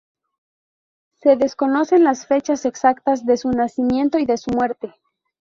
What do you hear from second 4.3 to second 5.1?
su muerte.